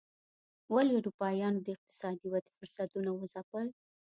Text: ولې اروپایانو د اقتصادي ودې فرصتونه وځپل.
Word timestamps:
ولې 0.73 0.93
اروپایانو 0.97 1.63
د 1.65 1.67
اقتصادي 1.75 2.27
ودې 2.29 2.51
فرصتونه 2.57 3.09
وځپل. 3.13 3.65